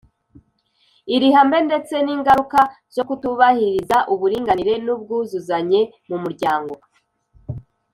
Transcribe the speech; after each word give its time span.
iri 1.15 1.29
hame, 1.37 1.59
ndetse 1.67 1.95
n’ingaruka 2.05 2.59
zo 2.95 3.03
kutubahiriza 3.07 3.97
uburinganire 4.13 4.73
n’ubwuzuzanye 4.85 5.81
mu 6.09 6.17
muryango? 6.23 6.73